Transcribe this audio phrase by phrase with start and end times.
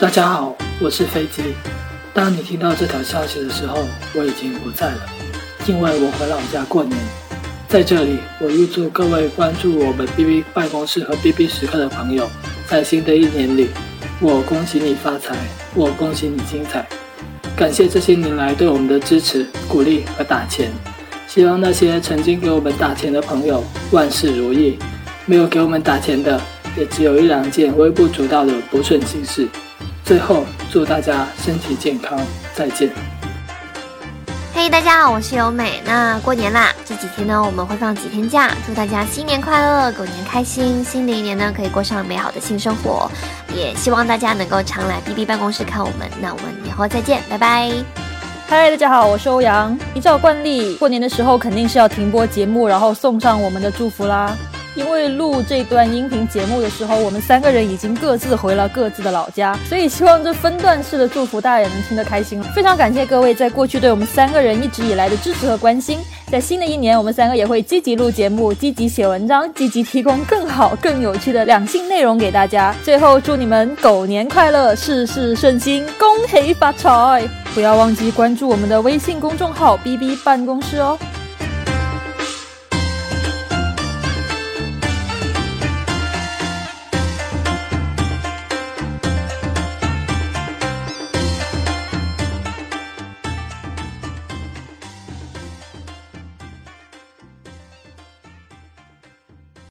[0.00, 1.42] 大家好，我是飞机。
[2.14, 5.00] 当你听到这条消息的时候，我已经不在了，
[5.66, 6.96] 因为我回老家过年。
[7.68, 12.30] 在这里，我预祝各位关注我们 B B 办公室和 B B 时刻的朋友，
[12.68, 13.70] 在新的一年里，
[14.20, 15.34] 我恭喜你发财，
[15.74, 16.86] 我恭喜你精彩。
[17.56, 20.70] 感谢这些年来对我们的支持、鼓励和打钱。
[21.26, 24.78] 希望那些曾经给我们打钱的朋友万事如意，
[25.26, 26.40] 没有给我们打钱的，
[26.76, 29.48] 也只有一两件微不足道的不顺心事。
[30.08, 32.18] 最后，祝大家身体健康，
[32.54, 32.90] 再见。
[34.54, 35.82] 嘿，大家好，我是由美。
[35.84, 43.10] 那过年啦，这几天呢，我们会放几天假，祝大家新年快乐，狗年开心，新的一年呢，可以过上美好的新生活。
[43.54, 46.08] 也希望大家能够常来 B B 办公室看我们。
[46.22, 47.70] 那我们以后再见，拜拜。
[48.48, 49.78] 嗨，大家好，我是欧阳。
[49.92, 54.34] 依照惯例，过年的时候肯定是要停播节目，然后送上我们的祝福啦。
[54.78, 62.40] 因为录这段音频节目的时候，我们三个人已经各自回了各自的老家，所以希望这分段式的祝福大家也能听得开心。
[62.54, 65.98] 非常感谢各位在过去对我们三个人一直以来的支持和关心。
[66.30, 72.72] 在新的一年，我们三个也会积极录节目，积极写文章，积极提供更好、更有趣的两性内容给大家。
[72.84, 77.26] 最后，祝你们狗年快乐，事事顺心，恭喜发财！
[77.54, 80.98] 不要忘记关注我们的微信公众号 “B B 办公室”哦。